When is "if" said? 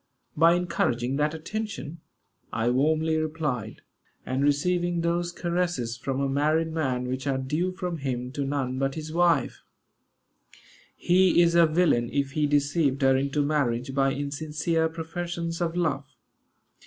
12.11-12.31